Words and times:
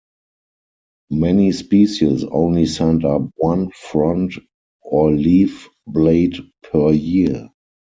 Many 1.11 1.51
species 1.51 2.23
only 2.23 2.65
send 2.65 3.05
up 3.05 3.29
one 3.35 3.69
frond 3.69 4.31
or 4.81 5.11
leaf-blade 5.11 6.37
per 6.63 6.89
year. 6.91 7.51